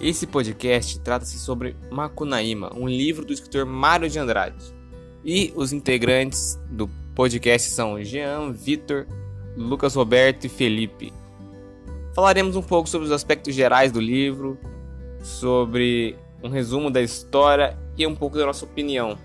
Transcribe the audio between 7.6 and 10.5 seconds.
são Jean, Vitor, Lucas Roberto e